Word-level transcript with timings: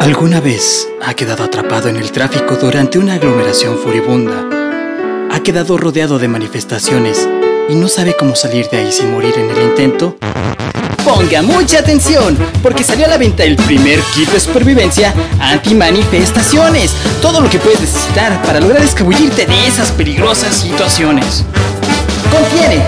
¿Alguna 0.00 0.40
vez 0.40 0.86
ha 1.04 1.12
quedado 1.14 1.42
atrapado 1.42 1.88
en 1.88 1.96
el 1.96 2.12
tráfico 2.12 2.54
durante 2.54 2.98
una 3.00 3.14
aglomeración 3.14 3.76
furibunda? 3.78 4.46
¿Ha 5.30 5.40
quedado 5.40 5.76
rodeado 5.76 6.20
de 6.20 6.28
manifestaciones 6.28 7.28
y 7.68 7.74
no 7.74 7.88
sabe 7.88 8.14
cómo 8.16 8.36
salir 8.36 8.68
de 8.70 8.78
ahí 8.78 8.92
sin 8.92 9.12
morir 9.12 9.34
en 9.36 9.50
el 9.50 9.60
intento? 9.60 10.16
Ponga 11.04 11.42
mucha 11.42 11.80
atención, 11.80 12.38
porque 12.62 12.84
salió 12.84 13.06
a 13.06 13.08
la 13.08 13.18
venta 13.18 13.42
el 13.42 13.56
primer 13.56 13.98
kit 14.14 14.30
de 14.30 14.38
supervivencia 14.38 15.12
anti-manifestaciones. 15.40 16.92
Todo 17.20 17.40
lo 17.40 17.50
que 17.50 17.58
puedes 17.58 17.80
necesitar 17.80 18.40
para 18.42 18.60
lograr 18.60 18.82
escabullirte 18.82 19.46
de 19.46 19.66
esas 19.66 19.90
peligrosas 19.90 20.54
situaciones. 20.54 21.44
Contiene 22.30 22.82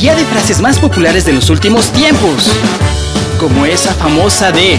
guía 0.00 0.14
de 0.14 0.24
frases 0.26 0.60
más 0.60 0.78
populares 0.78 1.24
de 1.24 1.32
los 1.32 1.50
últimos 1.50 1.90
tiempos, 1.90 2.52
como 3.40 3.66
esa 3.66 3.92
famosa 3.94 4.52
de 4.52 4.78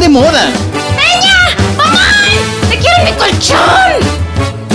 De 0.00 0.08
moda. 0.08 0.50
¡Peña! 0.96 1.36
¡Mamá! 1.76 2.00
¡Te 2.70 2.78
quiero 2.78 3.04
mi 3.04 3.12
colchón! 3.12 3.60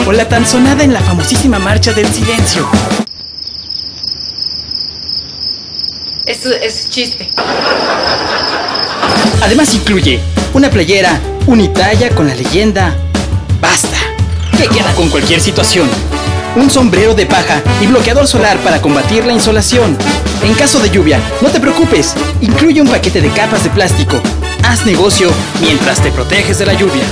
O 0.08 0.12
la 0.12 0.30
tan 0.30 0.46
sonada 0.46 0.84
en 0.84 0.94
la 0.94 1.02
famosísima 1.02 1.58
Marcha 1.58 1.92
del 1.94 2.06
Silencio. 2.06 2.70
Es, 6.28 6.46
es 6.46 6.90
chiste. 6.92 7.32
Además 9.42 9.74
incluye 9.74 10.20
una 10.54 10.70
playera 10.70 11.20
unitalla 11.48 12.12
con 12.12 12.28
la 12.28 12.36
leyenda 12.36 12.96
Basta, 13.60 13.98
que 14.60 14.68
queda 14.68 14.94
con 14.94 15.10
cualquier 15.10 15.42
situación. 15.42 15.90
Un 16.56 16.70
sombrero 16.70 17.16
de 17.16 17.26
paja 17.26 17.64
y 17.82 17.88
bloqueador 17.88 18.28
solar 18.28 18.60
para 18.60 18.80
combatir 18.80 19.26
la 19.26 19.34
insolación. 19.34 19.98
En 20.44 20.54
caso 20.54 20.78
de 20.78 20.92
lluvia, 20.92 21.20
no 21.42 21.50
te 21.50 21.60
preocupes, 21.60 22.14
incluye 22.42 22.80
un 22.80 22.88
paquete 22.88 23.22
de 23.22 23.30
capas 23.30 23.64
de 23.64 23.72
plástico. 23.72 24.22
Haz 24.68 24.84
negocio 24.84 25.30
mientras 25.62 26.02
te 26.02 26.12
proteges 26.12 26.58
de 26.58 26.66
la 26.66 26.74
lluvia. 26.74 27.04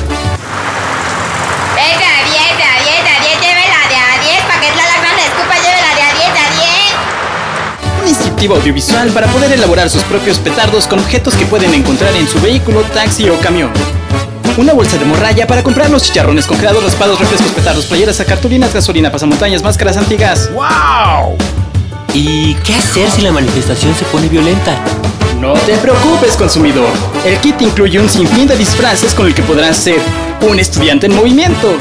Venga, 1.75 2.09
a 2.09 2.25
10, 2.25 2.41
a 2.41 2.73
10, 2.81 2.97
a 2.99 3.17
10, 3.21 3.41
llévela 3.41 3.79
de 3.89 3.95
a 3.95 4.19
10, 4.21 4.41
pa' 4.41 4.59
que 4.59 4.67
es 4.69 4.75
la 4.75 4.83
escupa, 5.23 5.55
llévela 5.61 5.91
de 5.95 6.01
a 6.01 6.13
10, 6.13 6.27
a 6.29 6.49
10. 7.91 8.01
Un 8.01 8.07
instructivo 8.07 8.55
audiovisual 8.55 9.09
para 9.11 9.27
poder 9.27 9.51
elaborar 9.51 9.87
sus 9.89 10.01
propios 10.03 10.39
petardos 10.39 10.87
con 10.87 10.97
objetos 10.97 11.35
que 11.35 11.45
pueden 11.45 11.75
encontrar 11.75 12.15
en 12.15 12.27
su 12.27 12.41
vehículo, 12.41 12.81
taxi 12.91 13.29
o 13.29 13.39
camión. 13.39 13.71
Una 14.57 14.73
bolsa 14.73 14.97
de 14.97 15.05
morralla 15.05 15.45
para 15.45 15.61
comprar 15.61 15.91
los 15.91 16.03
chicharrones 16.03 16.47
congelados, 16.47 16.83
raspados, 16.83 17.19
refrescos, 17.19 17.51
petardos, 17.51 17.85
playeras, 17.85 18.17
cartulinas, 18.27 18.73
gasolina, 18.73 19.11
pasamontañas, 19.11 19.61
máscaras 19.61 19.95
antigas. 19.97 20.49
¡Wow! 20.53 21.37
¿Y 22.15 22.55
qué 22.55 22.73
hacer 22.75 23.11
si 23.11 23.21
la 23.21 23.31
manifestación 23.31 23.93
se 23.95 24.05
pone 24.05 24.27
violenta? 24.27 24.75
No 25.43 25.51
te 25.55 25.75
preocupes, 25.75 26.37
consumidor. 26.37 26.87
El 27.25 27.37
kit 27.39 27.61
incluye 27.61 27.99
un 27.99 28.07
sinfín 28.07 28.47
de 28.47 28.55
disfraces 28.55 29.13
con 29.13 29.27
el 29.27 29.35
que 29.35 29.43
podrás 29.43 29.75
ser 29.75 29.99
un 30.39 30.57
estudiante 30.57 31.07
en 31.07 31.15
movimiento. 31.17 31.75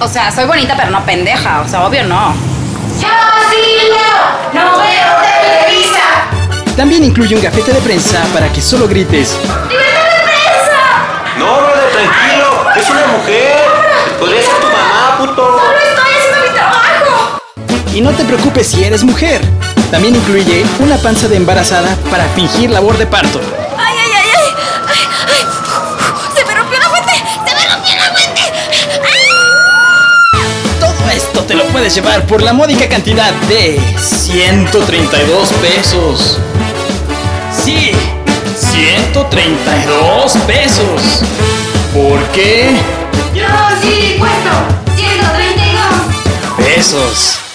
O 0.00 0.08
sea, 0.08 0.32
soy 0.32 0.44
bonita, 0.44 0.74
pero 0.76 0.90
no 0.90 1.06
pendeja. 1.06 1.60
O 1.60 1.68
sea, 1.68 1.86
obvio 1.86 2.02
no. 2.02 2.34
Yo 3.00 3.08
sí 3.48 3.58
leo, 3.90 4.60
no 4.60 4.78
veo 4.78 5.12
Televisa. 5.40 6.74
También 6.76 7.04
incluye 7.04 7.36
un 7.36 7.42
gafete 7.42 7.72
de 7.72 7.80
prensa 7.80 8.24
para 8.34 8.52
que 8.52 8.60
solo 8.60 8.88
grites. 8.88 9.38
No, 11.38 11.58
brother, 11.58 11.88
tranquilo. 11.92 12.70
Es 12.74 12.90
una 12.90 13.06
mujer. 13.06 13.56
Podría 14.18 14.42
ser 14.42 14.54
tu 14.60 14.66
mamá, 14.66 15.16
puto. 15.18 15.60
Estoy 15.90 16.10
haciendo 16.12 16.48
mi 16.48 16.54
trabajo. 16.56 17.38
Y 17.94 18.00
no 18.00 18.10
te 18.10 18.24
preocupes 18.24 18.66
si 18.66 18.82
eres 18.82 19.04
mujer. 19.04 19.42
También 19.96 20.14
incluye 20.14 20.62
una 20.80 20.98
panza 20.98 21.26
de 21.26 21.36
embarazada 21.36 21.96
para 22.10 22.28
fingir 22.34 22.68
labor 22.68 22.98
de 22.98 23.06
parto. 23.06 23.40
¡Ay, 23.78 23.96
ay, 23.98 24.10
ay, 24.14 24.28
ay! 24.36 24.54
¡Ay, 24.88 24.98
ay! 25.26 25.42
¡Se 26.36 26.44
me 26.44 26.54
rompió 26.54 26.78
la 26.78 26.90
fuente! 26.90 27.12
¡Se 27.46 27.54
me 27.54 27.66
rompió 27.72 27.94
la 27.96 28.04
fuente! 28.12 28.42
Todo 30.78 31.10
esto 31.10 31.44
te 31.44 31.54
lo 31.54 31.64
puedes 31.68 31.94
llevar 31.94 32.26
por 32.26 32.42
la 32.42 32.52
módica 32.52 32.90
cantidad 32.90 33.32
de 33.48 33.80
132 33.98 35.52
pesos. 35.62 36.40
Sí, 37.50 37.92
132 38.54 40.36
pesos. 40.46 41.22
¿Por 41.94 42.22
qué? 42.32 42.68
Yo 43.34 43.46
sí 43.80 44.16
cuesto 44.18 44.50
132. 44.94 46.66
Pesos. 46.66 47.45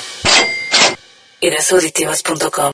Irasauditivas.com 1.41 2.69